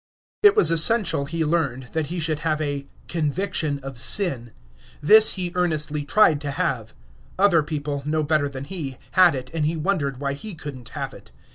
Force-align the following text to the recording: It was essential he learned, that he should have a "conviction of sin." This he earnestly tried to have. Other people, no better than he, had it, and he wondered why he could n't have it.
It 0.41 0.55
was 0.55 0.71
essential 0.71 1.25
he 1.25 1.45
learned, 1.45 1.89
that 1.93 2.07
he 2.07 2.19
should 2.19 2.39
have 2.39 2.59
a 2.59 2.87
"conviction 3.07 3.77
of 3.83 3.99
sin." 3.99 4.51
This 4.99 5.33
he 5.33 5.51
earnestly 5.53 6.05
tried 6.05 6.41
to 6.41 6.49
have. 6.49 6.95
Other 7.37 7.61
people, 7.61 8.01
no 8.03 8.23
better 8.23 8.49
than 8.49 8.63
he, 8.63 8.97
had 9.11 9.35
it, 9.35 9.51
and 9.53 9.63
he 9.63 9.75
wondered 9.77 10.17
why 10.19 10.33
he 10.33 10.55
could 10.55 10.75
n't 10.75 10.89
have 10.89 11.13
it. 11.13 11.29